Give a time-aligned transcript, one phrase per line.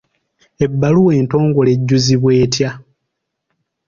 [0.65, 2.69] Ebbaluwa entongole ejjuzibwa etya?